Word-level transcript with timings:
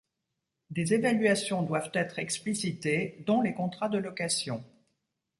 Des 0.71 0.95
évaluations 0.95 1.61
doivent 1.61 1.91
être 1.93 2.17
explicitées 2.17 3.23
dont 3.27 3.41
les 3.43 3.53
contrats 3.53 3.87
de 3.87 3.99
location. 3.99 4.63